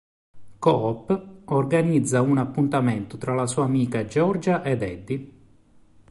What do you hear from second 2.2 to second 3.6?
un appuntamento tra la